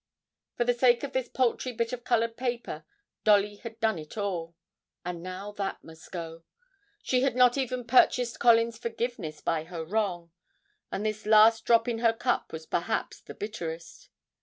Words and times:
For 0.57 0.63
the 0.63 0.73
sake 0.73 1.03
of 1.03 1.13
this 1.13 1.29
paltry 1.29 1.71
bit 1.73 1.93
of 1.93 2.03
coloured 2.03 2.35
paper 2.35 2.85
Dolly 3.23 3.57
had 3.57 3.79
done 3.79 3.99
it 3.99 4.17
all, 4.17 4.55
and 5.05 5.21
now 5.21 5.51
that 5.51 5.83
must 5.83 6.11
go! 6.11 6.43
she 7.03 7.21
had 7.21 7.35
not 7.35 7.55
even 7.55 7.85
purchased 7.85 8.39
Colin's 8.39 8.79
forgiveness 8.79 9.41
by 9.41 9.65
her 9.65 9.85
wrong 9.85 10.31
and 10.91 11.05
this 11.05 11.27
last 11.27 11.65
drop 11.65 11.87
in 11.87 11.99
her 11.99 12.13
cup 12.13 12.51
was 12.51 12.65
perhaps 12.65 13.21
the 13.21 13.35
bitterest. 13.35 14.09